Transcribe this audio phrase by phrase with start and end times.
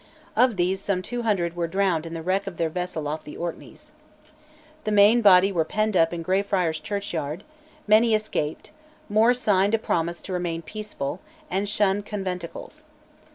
[0.35, 3.37] Of these some two hundred were drowned in the wreck of their vessel off the
[3.37, 3.91] Orkneys.
[4.83, 7.43] The main body were penned up in Greyfriars Churchyard;
[7.85, 8.71] many escaped;
[9.09, 11.19] more signed a promise to remain peaceful,
[11.51, 12.83] and shun conventicles.